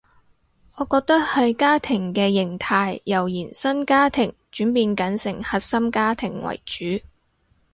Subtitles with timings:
[0.77, 6.85] 我覺得係家庭嘅型態由延伸家庭轉變緊成核心家庭為主